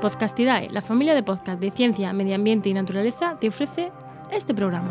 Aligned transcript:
Podcastidae, 0.00 0.68
la 0.70 0.82
familia 0.82 1.14
de 1.14 1.22
podcast 1.22 1.58
de 1.58 1.70
ciencia, 1.70 2.12
medio 2.12 2.34
ambiente 2.34 2.68
y 2.68 2.74
naturaleza, 2.74 3.38
te 3.40 3.48
ofrece 3.48 3.90
este 4.30 4.52
programa. 4.52 4.90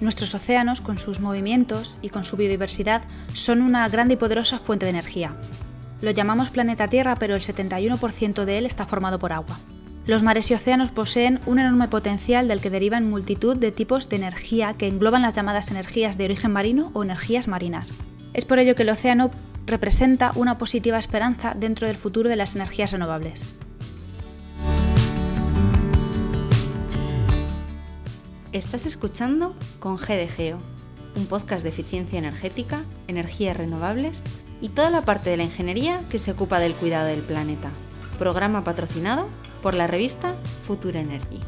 Nuestros 0.00 0.34
océanos, 0.34 0.82
con 0.82 0.98
sus 0.98 1.18
movimientos 1.20 1.96
y 2.02 2.10
con 2.10 2.26
su 2.26 2.36
biodiversidad, 2.36 3.02
son 3.32 3.62
una 3.62 3.88
grande 3.88 4.14
y 4.14 4.16
poderosa 4.18 4.58
fuente 4.58 4.84
de 4.84 4.90
energía. 4.90 5.34
Lo 6.04 6.10
llamamos 6.10 6.50
planeta 6.50 6.88
Tierra, 6.88 7.16
pero 7.16 7.34
el 7.34 7.40
71% 7.40 8.44
de 8.44 8.58
él 8.58 8.66
está 8.66 8.84
formado 8.84 9.18
por 9.18 9.32
agua. 9.32 9.58
Los 10.04 10.22
mares 10.22 10.50
y 10.50 10.54
océanos 10.54 10.90
poseen 10.90 11.40
un 11.46 11.58
enorme 11.58 11.88
potencial 11.88 12.46
del 12.46 12.60
que 12.60 12.68
derivan 12.68 13.08
multitud 13.08 13.56
de 13.56 13.72
tipos 13.72 14.10
de 14.10 14.16
energía 14.16 14.74
que 14.74 14.86
engloban 14.86 15.22
las 15.22 15.34
llamadas 15.34 15.70
energías 15.70 16.18
de 16.18 16.26
origen 16.26 16.52
marino 16.52 16.90
o 16.92 17.04
energías 17.04 17.48
marinas. 17.48 17.90
Es 18.34 18.44
por 18.44 18.58
ello 18.58 18.74
que 18.74 18.82
el 18.82 18.90
océano 18.90 19.30
representa 19.64 20.32
una 20.34 20.58
positiva 20.58 20.98
esperanza 20.98 21.54
dentro 21.56 21.86
del 21.86 21.96
futuro 21.96 22.28
de 22.28 22.36
las 22.36 22.54
energías 22.54 22.92
renovables. 22.92 23.46
Estás 28.52 28.84
escuchando 28.84 29.56
con 29.78 29.96
GDGEO, 29.96 30.58
un 31.16 31.24
podcast 31.24 31.62
de 31.62 31.70
eficiencia 31.70 32.18
energética, 32.18 32.84
energías 33.08 33.56
renovables 33.56 34.22
y 34.60 34.70
toda 34.70 34.90
la 34.90 35.02
parte 35.02 35.30
de 35.30 35.36
la 35.36 35.44
ingeniería 35.44 36.00
que 36.10 36.18
se 36.18 36.30
ocupa 36.30 36.58
del 36.58 36.74
cuidado 36.74 37.06
del 37.06 37.20
planeta. 37.20 37.70
Programa 38.18 38.64
patrocinado 38.64 39.26
por 39.62 39.74
la 39.74 39.86
revista 39.86 40.34
Future 40.66 41.00
Energy. 41.00 41.40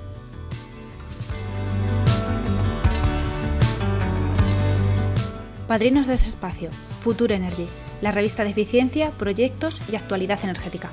Padrinos 5.68 6.06
de 6.06 6.14
este 6.14 6.28
espacio, 6.28 6.70
Future 7.00 7.34
Energy, 7.34 7.66
la 8.00 8.12
revista 8.12 8.44
de 8.44 8.50
eficiencia, 8.50 9.10
proyectos 9.10 9.82
y 9.90 9.96
actualidad 9.96 10.38
energética. 10.44 10.90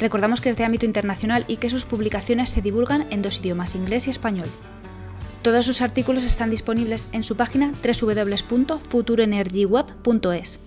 Recordamos 0.00 0.40
que 0.40 0.50
es 0.50 0.56
de 0.56 0.64
ámbito 0.64 0.86
internacional 0.86 1.44
y 1.46 1.58
que 1.58 1.70
sus 1.70 1.84
publicaciones 1.84 2.50
se 2.50 2.62
divulgan 2.62 3.06
en 3.10 3.22
dos 3.22 3.38
idiomas, 3.38 3.74
inglés 3.74 4.06
y 4.06 4.10
español. 4.10 4.48
Todos 5.42 5.66
sus 5.66 5.80
artículos 5.80 6.22
están 6.24 6.50
disponibles 6.50 7.08
en 7.12 7.22
su 7.22 7.36
página 7.36 7.72
www.futureenergyweb.es. 7.82 10.60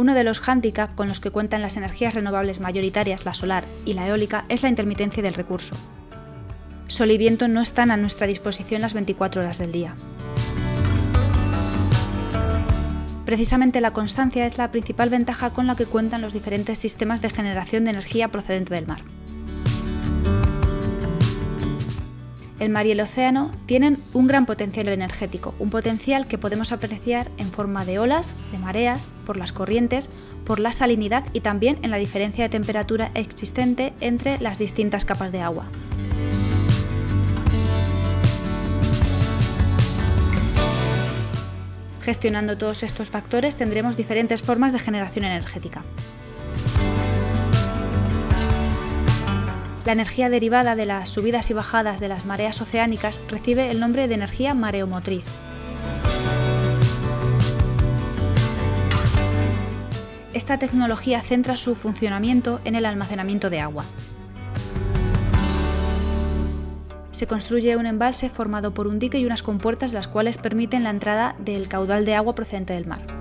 Uno 0.00 0.14
de 0.14 0.24
los 0.24 0.40
hándicaps 0.40 0.94
con 0.94 1.08
los 1.08 1.20
que 1.20 1.30
cuentan 1.30 1.60
las 1.60 1.76
energías 1.76 2.14
renovables 2.14 2.58
mayoritarias, 2.58 3.26
la 3.26 3.34
solar 3.34 3.66
y 3.84 3.92
la 3.92 4.08
eólica, 4.08 4.46
es 4.48 4.62
la 4.62 4.70
intermitencia 4.70 5.22
del 5.22 5.34
recurso. 5.34 5.76
Sol 6.86 7.10
y 7.10 7.18
viento 7.18 7.48
no 7.48 7.60
están 7.60 7.90
a 7.90 7.98
nuestra 7.98 8.26
disposición 8.26 8.80
las 8.80 8.94
24 8.94 9.42
horas 9.42 9.58
del 9.58 9.72
día. 9.72 9.94
Precisamente 13.26 13.82
la 13.82 13.90
constancia 13.90 14.46
es 14.46 14.56
la 14.56 14.70
principal 14.70 15.10
ventaja 15.10 15.50
con 15.50 15.66
la 15.66 15.76
que 15.76 15.84
cuentan 15.84 16.22
los 16.22 16.32
diferentes 16.32 16.78
sistemas 16.78 17.20
de 17.20 17.28
generación 17.28 17.84
de 17.84 17.90
energía 17.90 18.28
procedente 18.28 18.72
del 18.72 18.86
mar. 18.86 19.02
El 22.60 22.70
mar 22.70 22.86
y 22.86 22.92
el 22.92 23.00
océano 23.00 23.50
tienen 23.66 23.98
un 24.12 24.26
gran 24.26 24.46
potencial 24.46 24.88
energético, 24.88 25.54
un 25.58 25.70
potencial 25.70 26.28
que 26.28 26.38
podemos 26.38 26.70
apreciar 26.70 27.30
en 27.38 27.50
forma 27.50 27.84
de 27.84 27.98
olas, 27.98 28.34
de 28.52 28.58
mareas, 28.58 29.08
por 29.26 29.36
las 29.36 29.52
corrientes, 29.52 30.10
por 30.44 30.60
la 30.60 30.72
salinidad 30.72 31.24
y 31.32 31.40
también 31.40 31.78
en 31.82 31.90
la 31.90 31.96
diferencia 31.96 32.44
de 32.44 32.50
temperatura 32.50 33.10
existente 33.14 33.94
entre 34.00 34.38
las 34.40 34.58
distintas 34.58 35.04
capas 35.04 35.32
de 35.32 35.40
agua. 35.40 35.66
Gestionando 42.02 42.58
todos 42.58 42.82
estos 42.82 43.10
factores 43.10 43.56
tendremos 43.56 43.96
diferentes 43.96 44.42
formas 44.42 44.72
de 44.72 44.78
generación 44.78 45.24
energética. 45.24 45.82
La 49.86 49.92
energía 49.92 50.28
derivada 50.28 50.76
de 50.76 50.84
las 50.84 51.08
subidas 51.08 51.50
y 51.50 51.54
bajadas 51.54 52.00
de 52.00 52.08
las 52.08 52.26
mareas 52.26 52.60
oceánicas 52.60 53.18
recibe 53.28 53.70
el 53.70 53.80
nombre 53.80 54.08
de 54.08 54.14
energía 54.14 54.52
mareomotriz. 54.52 55.24
Esta 60.34 60.58
tecnología 60.58 61.22
centra 61.22 61.56
su 61.56 61.74
funcionamiento 61.74 62.60
en 62.64 62.74
el 62.74 62.84
almacenamiento 62.84 63.50
de 63.50 63.60
agua. 63.60 63.84
Se 67.10 67.26
construye 67.26 67.76
un 67.76 67.86
embalse 67.86 68.28
formado 68.28 68.72
por 68.72 68.86
un 68.86 68.98
dique 68.98 69.18
y 69.18 69.26
unas 69.26 69.42
compuertas 69.42 69.92
las 69.92 70.08
cuales 70.08 70.38
permiten 70.38 70.84
la 70.84 70.90
entrada 70.90 71.34
del 71.38 71.68
caudal 71.68 72.04
de 72.04 72.14
agua 72.14 72.34
procedente 72.34 72.74
del 72.74 72.86
mar. 72.86 73.19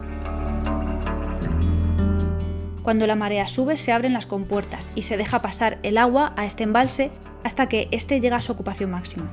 Cuando 2.90 3.06
la 3.06 3.14
marea 3.14 3.48
sube 3.48 3.78
se 3.78 3.92
abren 3.92 4.14
las 4.14 4.26
compuertas 4.26 4.92
y 4.96 5.04
se 5.04 5.16
deja 5.16 5.44
pasar 5.44 5.78
el 5.84 5.96
agua 5.96 6.34
a 6.36 6.46
este 6.46 6.64
embalse 6.64 7.12
hasta 7.44 7.70
que 7.70 7.88
éste 7.92 8.20
llega 8.20 8.38
a 8.38 8.42
su 8.42 8.52
ocupación 8.52 8.90
máxima. 8.90 9.30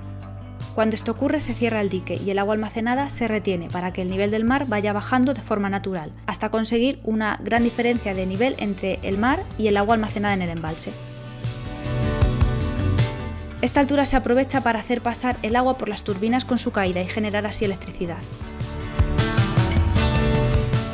Cuando 0.75 0.95
esto 0.95 1.13
ocurre 1.13 1.41
se 1.41 1.55
cierra 1.55 1.81
el 1.81 1.89
dique 1.89 2.21
y 2.23 2.31
el 2.31 2.39
agua 2.39 2.53
almacenada 2.53 3.09
se 3.09 3.29
retiene 3.29 3.69
para 3.71 3.95
que 3.95 4.03
el 4.03 4.11
nivel 4.11 4.31
del 4.31 4.45
mar 4.45 4.67
vaya 4.67 4.93
bajando 4.93 5.33
de 5.33 5.41
forma 5.41 5.71
natural, 5.71 6.13
hasta 6.27 6.51
conseguir 6.51 7.01
una 7.03 7.41
gran 7.43 7.65
diferencia 7.65 8.13
de 8.13 8.27
nivel 8.27 8.57
entre 8.59 8.99
el 9.03 9.17
mar 9.17 9.43
y 9.57 9.69
el 9.69 9.79
agua 9.79 9.95
almacenada 9.95 10.35
en 10.35 10.43
el 10.43 10.51
embalse. 10.51 10.93
Esta 13.63 13.81
altura 13.81 14.05
se 14.05 14.17
aprovecha 14.17 14.61
para 14.61 14.81
hacer 14.81 15.01
pasar 15.01 15.39
el 15.43 15.57
agua 15.57 15.79
por 15.79 15.89
las 15.89 16.05
turbinas 16.05 16.45
con 16.45 16.59
su 16.59 16.73
caída 16.73 17.01
y 17.01 17.07
generar 17.07 17.47
así 17.47 17.65
electricidad. 17.65 18.19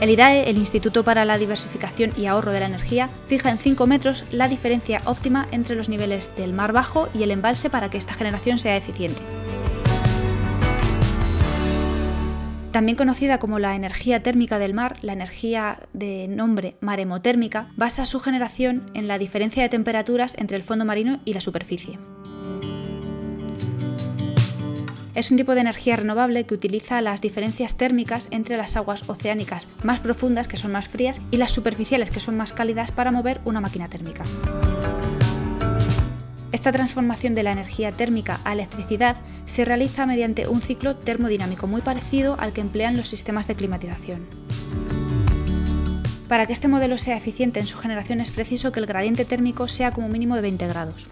El 0.03 0.11
IDAE, 0.11 0.51
el 0.51 0.59
Instituto 0.59 1.05
para 1.05 1.25
la 1.25 1.39
Diversificación 1.39 2.11
y 2.17 2.27
Ahorro 2.27 2.51
de 2.51 2.59
la 2.59 2.67
Energía, 2.67 3.09
fija 3.29 3.51
en 3.51 3.59
5 3.59 3.87
metros 3.87 4.25
la 4.33 4.49
diferencia 4.49 5.01
óptima 5.05 5.47
entre 5.53 5.77
los 5.77 5.89
niveles 5.89 6.33
del 6.37 6.53
mar 6.53 6.73
bajo 6.73 7.07
y 7.15 7.23
el 7.23 7.31
embalse 7.31 7.71
para 7.71 7.89
que 7.89 7.99
esta 7.99 8.13
generación 8.13 8.59
sea 8.59 8.77
eficiente. 8.77 9.21
También 12.73 12.97
conocida 12.97 13.39
como 13.39 13.61
la 13.61 13.77
energía 13.77 14.25
térmica 14.25 14.59
del 14.59 14.75
mar, 14.75 14.97
la 15.03 15.13
energía 15.13 15.79
de 15.93 16.27
nombre 16.27 16.75
maremotérmica 16.81 17.69
basa 17.77 18.05
su 18.05 18.19
generación 18.19 18.83
en 18.95 19.07
la 19.07 19.19
diferencia 19.19 19.63
de 19.63 19.69
temperaturas 19.69 20.35
entre 20.37 20.57
el 20.57 20.65
fondo 20.65 20.85
marino 20.85 21.21
y 21.25 21.33
la 21.35 21.41
superficie. 21.41 22.01
Es 25.15 25.31
un 25.31 25.37
tipo 25.37 25.55
de 25.55 25.61
energía 25.61 25.97
renovable 25.97 26.45
que 26.47 26.55
utiliza 26.55 27.03
las 27.03 27.21
diferencias 27.21 27.77
térmicas 27.77 28.29
entre 28.31 28.57
las 28.57 28.77
aguas 28.77 29.07
oceánicas 29.09 29.69
más 29.83 30.01
profundas, 30.01 30.49
que 30.49 30.57
son 30.57 30.73
más 30.73 30.89
frías, 30.89 31.21
y 31.31 31.37
las 31.37 31.51
superficiales, 31.51 32.11
que 32.11 32.21
son 32.21 32.37
más 32.37 32.55
cálidas, 32.55 32.91
para 32.93 33.13
mover 33.13 33.41
una 33.45 33.61
máquina 33.61 33.89
térmica. 33.89 34.23
Esta 36.51 36.73
transformación 36.73 37.35
de 37.35 37.43
la 37.43 37.53
energía 37.53 37.93
térmica 37.93 38.41
a 38.45 38.55
electricidad 38.55 39.17
se 39.45 39.67
realiza 39.67 40.07
mediante 40.07 40.49
un 40.49 40.63
ciclo 40.63 40.97
termodinámico 40.97 41.67
muy 41.67 41.83
parecido 41.83 42.37
al 42.39 42.55
que 42.55 42.63
emplean 42.63 42.97
los 42.97 43.09
sistemas 43.09 43.47
de 43.47 43.55
climatización. 43.55 44.27
Para 46.27 46.47
que 46.47 46.55
este 46.55 46.69
modelo 46.69 46.97
sea 46.97 47.19
eficiente 47.19 47.61
en 47.61 47.67
su 47.67 47.77
generación 47.77 48.23
es 48.23 48.31
preciso 48.31 48.73
que 48.73 48.81
el 48.81 48.87
gradiente 48.87 49.27
térmico 49.27 49.69
sea 49.69 49.93
como 49.93 50.09
mínimo 50.09 50.37
de 50.37 50.43
20 50.43 50.67
grados. 50.69 51.07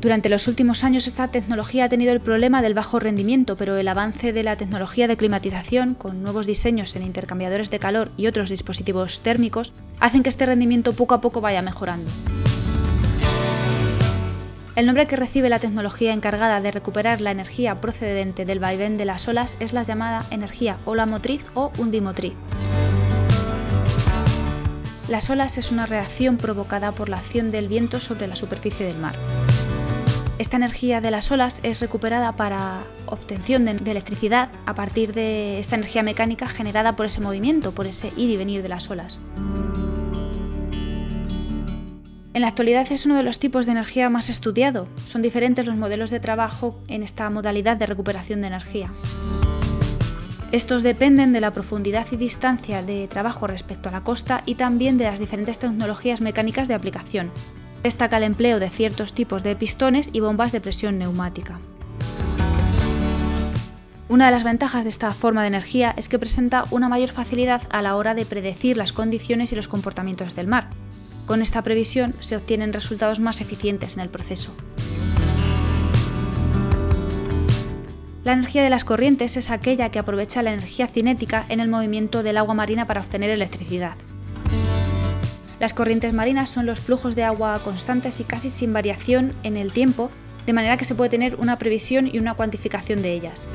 Durante 0.00 0.30
los 0.30 0.48
últimos 0.48 0.82
años 0.82 1.06
esta 1.06 1.28
tecnología 1.28 1.84
ha 1.84 1.88
tenido 1.90 2.12
el 2.12 2.20
problema 2.20 2.62
del 2.62 2.72
bajo 2.72 2.98
rendimiento, 2.98 3.54
pero 3.56 3.76
el 3.76 3.86
avance 3.86 4.32
de 4.32 4.42
la 4.42 4.56
tecnología 4.56 5.06
de 5.06 5.18
climatización, 5.18 5.94
con 5.94 6.22
nuevos 6.22 6.46
diseños 6.46 6.96
en 6.96 7.02
intercambiadores 7.02 7.70
de 7.70 7.78
calor 7.78 8.10
y 8.16 8.26
otros 8.26 8.48
dispositivos 8.48 9.20
térmicos, 9.20 9.74
hacen 9.98 10.22
que 10.22 10.30
este 10.30 10.46
rendimiento 10.46 10.94
poco 10.94 11.12
a 11.12 11.20
poco 11.20 11.42
vaya 11.42 11.60
mejorando. 11.60 12.10
El 14.74 14.86
nombre 14.86 15.06
que 15.06 15.16
recibe 15.16 15.50
la 15.50 15.58
tecnología 15.58 16.14
encargada 16.14 16.62
de 16.62 16.70
recuperar 16.70 17.20
la 17.20 17.32
energía 17.32 17.82
procedente 17.82 18.46
del 18.46 18.58
vaivén 18.58 18.96
de 18.96 19.04
las 19.04 19.28
olas 19.28 19.58
es 19.60 19.74
la 19.74 19.82
llamada 19.82 20.24
energía 20.30 20.78
ola 20.86 21.04
motriz 21.04 21.44
o 21.52 21.72
undimotriz. 21.76 22.32
Las 25.10 25.28
olas 25.28 25.58
es 25.58 25.72
una 25.72 25.84
reacción 25.84 26.38
provocada 26.38 26.92
por 26.92 27.10
la 27.10 27.18
acción 27.18 27.50
del 27.50 27.68
viento 27.68 28.00
sobre 28.00 28.28
la 28.28 28.36
superficie 28.36 28.86
del 28.86 28.96
mar. 28.96 29.16
Esta 30.40 30.56
energía 30.56 31.02
de 31.02 31.10
las 31.10 31.30
olas 31.30 31.60
es 31.64 31.80
recuperada 31.80 32.34
para 32.34 32.84
obtención 33.04 33.66
de, 33.66 33.72
electricidad 33.72 34.48
a 34.64 34.72
partir 34.72 35.12
de 35.12 35.58
esta 35.58 35.76
energía 35.76 36.02
mecánica 36.02 36.48
generada 36.48 36.96
por 36.96 37.04
ese 37.04 37.20
movimiento, 37.20 37.72
por 37.72 37.86
ese 37.86 38.10
ir 38.16 38.30
y 38.30 38.38
venir 38.38 38.62
de 38.62 38.70
las 38.70 38.88
olas. 38.88 39.20
En 42.32 42.40
la 42.40 42.48
actualidad 42.48 42.90
es 42.90 43.04
uno 43.04 43.16
de 43.16 43.22
los 43.22 43.38
tipos 43.38 43.66
de 43.66 43.72
energía 43.72 44.08
más 44.08 44.30
estudiado. 44.30 44.88
Son 45.06 45.20
diferentes 45.20 45.66
los 45.66 45.76
modelos 45.76 46.08
de 46.08 46.20
trabajo 46.20 46.80
en 46.88 47.02
esta 47.02 47.28
modalidad 47.28 47.76
de 47.76 47.84
recuperación 47.84 48.40
de 48.40 48.46
energía. 48.46 48.90
Estos 50.52 50.82
dependen 50.82 51.34
de 51.34 51.42
la 51.42 51.52
profundidad 51.52 52.06
y 52.12 52.16
distancia 52.16 52.82
de 52.82 53.08
trabajo 53.08 53.46
respecto 53.46 53.90
a 53.90 53.92
la 53.92 54.00
costa 54.00 54.42
y 54.46 54.54
también 54.54 54.96
de 54.96 55.04
las 55.04 55.20
diferentes 55.20 55.58
tecnologías 55.58 56.22
mecánicas 56.22 56.66
de 56.66 56.72
aplicación. 56.72 57.30
Destaca 57.82 58.18
el 58.18 58.24
empleo 58.24 58.60
de 58.60 58.68
ciertos 58.68 59.14
tipos 59.14 59.42
de 59.42 59.56
pistones 59.56 60.10
y 60.12 60.20
bombas 60.20 60.52
de 60.52 60.60
presión 60.60 60.98
neumática. 60.98 61.58
Una 64.10 64.26
de 64.26 64.32
las 64.32 64.44
ventajas 64.44 64.82
de 64.82 64.90
esta 64.90 65.12
forma 65.14 65.42
de 65.42 65.48
energía 65.48 65.94
es 65.96 66.08
que 66.08 66.18
presenta 66.18 66.64
una 66.70 66.88
mayor 66.88 67.10
facilidad 67.10 67.62
a 67.70 67.80
la 67.80 67.96
hora 67.96 68.14
de 68.14 68.26
predecir 68.26 68.76
las 68.76 68.92
condiciones 68.92 69.52
y 69.52 69.56
los 69.56 69.68
comportamientos 69.68 70.34
del 70.34 70.46
mar. 70.46 70.68
Con 71.26 71.42
esta 71.42 71.62
previsión 71.62 72.14
se 72.18 72.36
obtienen 72.36 72.72
resultados 72.72 73.20
más 73.20 73.40
eficientes 73.40 73.94
en 73.94 74.00
el 74.00 74.10
proceso. 74.10 74.52
La 78.24 78.34
energía 78.34 78.62
de 78.62 78.70
las 78.70 78.84
corrientes 78.84 79.38
es 79.38 79.48
aquella 79.48 79.90
que 79.90 79.98
aprovecha 79.98 80.42
la 80.42 80.52
energía 80.52 80.88
cinética 80.88 81.46
en 81.48 81.60
el 81.60 81.68
movimiento 81.68 82.22
del 82.22 82.36
agua 82.36 82.54
marina 82.54 82.86
para 82.86 83.00
obtener 83.00 83.30
electricidad. 83.30 83.94
Las 85.60 85.74
corrientes 85.74 86.14
marinas 86.14 86.48
son 86.48 86.64
los 86.64 86.80
flujos 86.80 87.14
de 87.14 87.22
agua 87.22 87.60
constantes 87.62 88.18
y 88.18 88.24
casi 88.24 88.48
sin 88.48 88.72
variación 88.72 89.34
en 89.42 89.58
el 89.58 89.72
tiempo, 89.72 90.10
de 90.46 90.54
manera 90.54 90.78
que 90.78 90.86
se 90.86 90.94
puede 90.94 91.10
tener 91.10 91.36
una 91.36 91.58
previsión 91.58 92.06
y 92.06 92.18
una 92.18 92.32
cuantificación 92.32 93.02
de 93.02 93.12
ellas. 93.12 93.46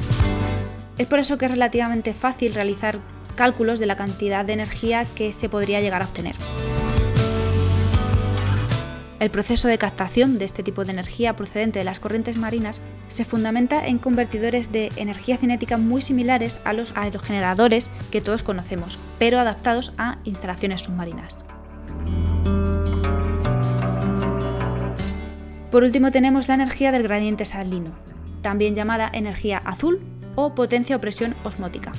Es 1.00 1.08
por 1.08 1.18
eso 1.18 1.40
que 1.40 1.46
es 1.46 1.52
relativamente 1.52 2.14
fácil 2.14 2.54
realizar 2.54 3.00
cálculos 3.36 3.80
de 3.80 3.88
la 3.88 3.98
cantidad 3.98 4.46
de 4.46 4.54
energía 4.54 5.04
que 5.16 5.34
se 5.34 5.50
podría 5.50 5.82
llegar 5.82 6.04
a 6.04 6.06
obtener. 6.06 6.36
El 9.20 9.32
proceso 9.32 9.68
de 9.68 9.80
captación 9.80 10.38
de 10.38 10.46
este 10.46 10.62
tipo 10.62 10.86
de 10.86 10.92
energía 10.92 11.36
procedente 11.36 11.80
de 11.80 11.86
las 11.86 12.00
corrientes 12.00 12.38
marinas 12.38 12.82
se 13.08 13.26
fundamenta 13.26 13.88
en 13.88 13.98
convertidores 13.98 14.72
de 14.72 14.92
energía 14.98 15.38
cinética 15.38 15.78
muy 15.78 16.02
similares 16.02 16.60
a 16.66 16.74
los 16.74 16.94
aerogeneradores 16.96 17.90
que 18.12 18.22
todos 18.22 18.44
conocemos, 18.44 19.00
pero 19.18 19.40
adaptados 19.40 19.94
a 19.98 20.20
instalaciones 20.24 20.82
submarinas. 20.82 21.46
Por 25.72 25.84
último 25.84 26.10
tenemos 26.10 26.48
la 26.48 26.54
energía 26.54 26.94
del 26.94 27.04
gradiente 27.04 27.44
salino, 27.44 27.92
también 28.42 28.76
llamada 28.76 29.10
energía 29.12 29.58
azul 29.58 30.00
o 30.36 30.56
potencia 30.56 30.96
o 30.96 31.02
presión 31.02 31.36
osmótica. 31.44 31.92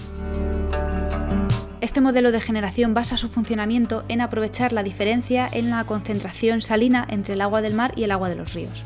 Este 1.83 2.01
modelo 2.01 2.33
de 2.33 2.41
generación 2.41 2.95
basa 2.95 3.17
su 3.17 3.29
funcionamiento 3.29 4.05
en 4.09 4.21
aprovechar 4.21 4.73
la 4.73 4.83
diferencia 4.83 5.49
en 5.53 5.71
la 5.71 5.85
concentración 5.85 6.63
salina 6.63 7.07
entre 7.11 7.35
el 7.35 7.43
agua 7.43 7.61
del 7.61 7.75
mar 7.75 7.93
y 7.97 8.05
el 8.05 8.13
agua 8.13 8.29
de 8.29 8.37
los 8.37 8.55
ríos. 8.55 8.85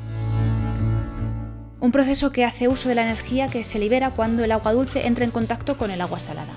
Un 1.81 1.93
proceso 1.93 2.33
que 2.33 2.45
hace 2.45 2.69
uso 2.69 2.89
de 2.89 2.97
la 2.97 3.03
energía 3.03 3.47
que 3.47 3.65
se 3.65 3.79
libera 3.79 4.11
cuando 4.11 4.45
el 4.45 4.53
agua 4.53 4.73
dulce 4.73 5.07
entra 5.07 5.25
en 5.25 5.31
contacto 5.31 5.79
con 5.79 5.91
el 5.91 6.01
agua 6.01 6.19
salada. 6.19 6.53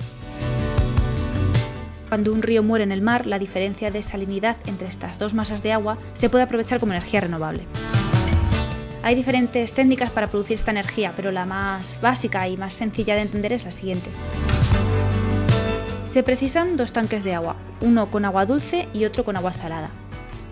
Cuando 2.14 2.32
un 2.32 2.44
río 2.44 2.62
muere 2.62 2.84
en 2.84 2.92
el 2.92 3.02
mar, 3.02 3.26
la 3.26 3.40
diferencia 3.40 3.90
de 3.90 4.04
salinidad 4.04 4.56
entre 4.68 4.88
estas 4.88 5.18
dos 5.18 5.34
masas 5.34 5.64
de 5.64 5.72
agua 5.72 5.98
se 6.14 6.30
puede 6.30 6.44
aprovechar 6.44 6.80
como 6.80 6.92
energía 6.92 7.22
renovable. 7.22 7.64
Hay 9.02 9.16
diferentes 9.16 9.74
técnicas 9.74 10.12
para 10.12 10.28
producir 10.28 10.54
esta 10.54 10.70
energía, 10.70 11.14
pero 11.16 11.32
la 11.32 11.48
más 11.48 12.00
básica 12.04 12.48
y 12.48 12.56
más 12.56 12.74
sencilla 12.74 13.16
de 13.16 13.22
entender 13.22 13.52
es 13.52 13.66
la 13.66 13.72
siguiente. 13.72 14.12
Se 16.06 16.22
precisan 16.22 16.78
dos 16.78 16.94
tanques 16.94 17.24
de 17.24 17.34
agua, 17.34 17.56
uno 17.82 18.12
con 18.12 18.26
agua 18.26 18.46
dulce 18.46 18.88
y 18.94 19.06
otro 19.06 19.24
con 19.24 19.36
agua 19.36 19.52
salada. 19.52 19.90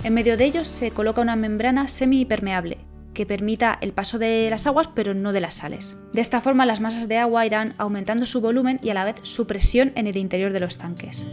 En 0.03 0.15
medio 0.15 0.37
de 0.37 0.45
ellos 0.45 0.67
se 0.67 0.89
coloca 0.89 1.21
una 1.21 1.35
membrana 1.35 1.87
semipermeable 1.87 2.79
que 3.13 3.25
permita 3.25 3.77
el 3.81 3.93
paso 3.93 4.19
de 4.19 4.47
las 4.49 4.67
aguas 4.67 4.87
pero 4.93 5.13
no 5.13 5.33
de 5.33 5.41
las 5.41 5.55
sales. 5.55 5.97
De 6.13 6.21
esta 6.21 6.41
forma 6.41 6.65
las 6.65 6.79
masas 6.79 7.07
de 7.07 7.17
agua 7.17 7.45
irán 7.45 7.73
aumentando 7.77 8.25
su 8.25 8.41
volumen 8.41 8.79
y 8.81 8.89
a 8.89 8.93
la 8.93 9.03
vez 9.03 9.15
su 9.23 9.47
presión 9.47 9.91
en 9.95 10.07
el 10.07 10.17
interior 10.17 10.53
de 10.53 10.59
los 10.59 10.77
tanques. 10.77 11.25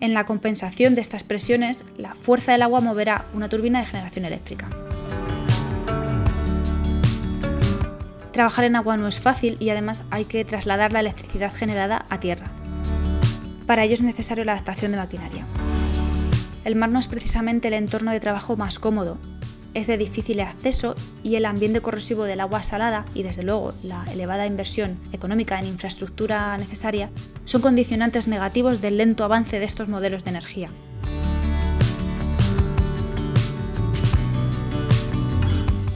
En 0.00 0.14
la 0.14 0.24
compensación 0.24 0.94
de 0.94 1.02
estas 1.02 1.22
presiones, 1.24 1.84
la 1.98 2.14
fuerza 2.14 2.52
del 2.52 2.62
agua 2.62 2.80
moverá 2.80 3.26
una 3.34 3.50
turbina 3.50 3.80
de 3.80 3.86
generación 3.86 4.24
eléctrica. 4.24 4.68
Trabajar 8.32 8.64
en 8.64 8.76
agua 8.76 8.96
no 8.96 9.08
es 9.08 9.20
fácil 9.20 9.58
y 9.60 9.68
además 9.68 10.04
hay 10.10 10.24
que 10.24 10.44
trasladar 10.46 10.92
la 10.92 11.00
electricidad 11.00 11.52
generada 11.52 12.06
a 12.08 12.20
tierra. 12.20 12.50
Para 13.66 13.84
ello 13.84 13.94
es 13.94 14.00
necesario 14.00 14.44
la 14.44 14.52
adaptación 14.52 14.92
de 14.92 14.98
maquinaria. 14.98 15.44
El 16.64 16.76
mar 16.76 16.90
no 16.90 16.98
es 16.98 17.08
precisamente 17.08 17.68
el 17.68 17.74
entorno 17.74 18.10
de 18.10 18.20
trabajo 18.20 18.56
más 18.56 18.78
cómodo, 18.78 19.18
es 19.74 19.86
de 19.86 19.98
difícil 19.98 20.40
acceso 20.40 20.94
y 21.22 21.36
el 21.36 21.44
ambiente 21.44 21.80
corrosivo 21.80 22.24
del 22.24 22.40
agua 22.40 22.62
salada 22.62 23.04
y 23.14 23.22
desde 23.22 23.42
luego 23.42 23.72
la 23.82 24.04
elevada 24.12 24.46
inversión 24.46 24.98
económica 25.12 25.58
en 25.58 25.66
infraestructura 25.66 26.56
necesaria 26.58 27.10
son 27.44 27.62
condicionantes 27.62 28.28
negativos 28.28 28.80
del 28.80 28.98
lento 28.98 29.24
avance 29.24 29.58
de 29.58 29.64
estos 29.64 29.88
modelos 29.88 30.24
de 30.24 30.30
energía. 30.30 30.70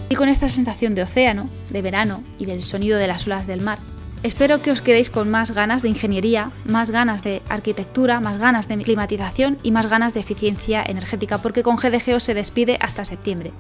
Y 0.09 0.17
con 0.17 0.29
esta 0.29 0.49
sensación 0.49 0.95
de 0.95 1.03
océano, 1.03 1.51
de 1.71 1.83
verano 1.83 2.23
y 2.39 2.45
del 2.45 2.61
sonido 2.61 2.99
de 2.99 3.09
las 3.09 3.27
olas 3.27 3.49
del 3.49 3.61
mar, 3.61 3.79
espero 4.25 4.63
que 4.63 4.73
os 4.73 4.81
quedéis 4.81 5.11
con 5.11 5.31
más 5.31 5.53
ganas 5.53 5.83
de 5.83 5.91
ingeniería, 5.91 6.51
más 6.65 6.91
ganas 6.91 7.23
de 7.23 7.43
arquitectura, 7.49 8.21
más 8.21 8.39
ganas 8.39 8.67
de 8.67 8.79
climatización 8.79 9.59
y 9.63 9.71
más 9.71 9.87
ganas 9.87 10.15
de 10.15 10.21
eficiencia 10.21 10.83
energética, 10.83 11.39
porque 11.39 11.63
con 11.63 11.77
GDGO 11.77 12.19
se 12.19 12.35
despide 12.35 12.79
hasta 12.81 13.05
septiembre. 13.05 13.53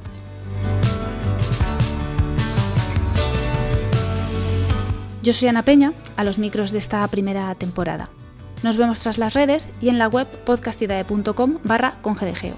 Yo 5.23 5.33
soy 5.33 5.49
Ana 5.49 5.63
Peña, 5.63 5.93
a 6.17 6.25
los 6.25 6.39
micros 6.39 6.73
de 6.73 6.79
esta 6.79 7.07
primera 7.09 7.55
temporada. 7.55 8.09
Nos 8.63 8.79
vemos 8.79 9.01
tras 9.01 9.19
las 9.19 9.35
redes 9.35 9.69
y 9.83 9.91
en 9.91 9.99
la 9.99 10.09
web 10.09 10.27
podcastidae.com 10.45 11.59
barra 11.63 11.99
con 12.01 12.15
GDGO. 12.15 12.57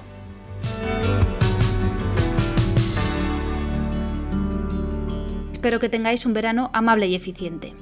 Espero 5.53 5.81
que 5.81 5.89
tengáis 5.89 6.25
un 6.25 6.33
verano 6.33 6.71
amable 6.73 7.09
y 7.09 7.17
eficiente. 7.17 7.75